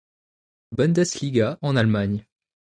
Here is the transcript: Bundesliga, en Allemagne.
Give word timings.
Bundesliga, 0.71 1.59
en 1.61 1.75
Allemagne. 1.77 2.25